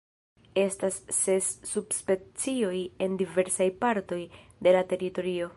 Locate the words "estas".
0.69-0.95